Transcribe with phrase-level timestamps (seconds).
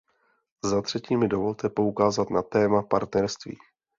[0.63, 3.57] Za třetí mi dovolte poukázat na téma partnerství.